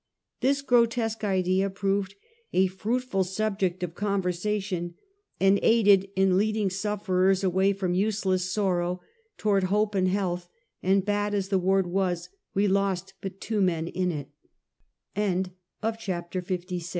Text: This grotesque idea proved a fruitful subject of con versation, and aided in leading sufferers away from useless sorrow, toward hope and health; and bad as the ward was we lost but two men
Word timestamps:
This 0.39 0.63
grotesque 0.63 1.23
idea 1.23 1.69
proved 1.69 2.15
a 2.53 2.65
fruitful 2.65 3.23
subject 3.23 3.83
of 3.83 3.93
con 3.93 4.23
versation, 4.23 4.95
and 5.39 5.59
aided 5.61 6.09
in 6.15 6.39
leading 6.39 6.71
sufferers 6.71 7.43
away 7.43 7.71
from 7.73 7.93
useless 7.93 8.51
sorrow, 8.51 9.01
toward 9.37 9.65
hope 9.65 9.93
and 9.93 10.07
health; 10.07 10.49
and 10.81 11.05
bad 11.05 11.35
as 11.35 11.49
the 11.49 11.59
ward 11.59 11.85
was 11.85 12.29
we 12.55 12.67
lost 12.67 13.13
but 13.21 13.39
two 13.39 13.61
men 13.61 13.91